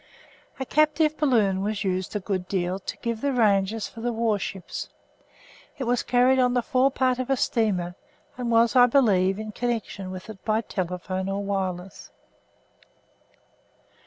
[0.59, 4.89] A captive balloon was used a good deal to give the ranges for the warships.
[5.77, 7.93] It was carried on the forepart of a steamer
[8.35, 12.09] and was, I believe, in connection with it by telephone or wireless.